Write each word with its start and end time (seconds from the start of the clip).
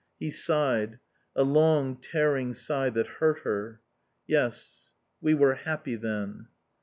He 0.19 0.31
sighed, 0.31 0.97
a 1.35 1.43
long, 1.43 1.95
tearing 1.95 2.55
sigh 2.55 2.89
that 2.89 3.05
hurt 3.05 3.41
her. 3.41 3.81
"Yes. 4.25 4.93
We 5.21 5.35
were 5.35 5.53
happy 5.53 5.93
then." 5.93 6.47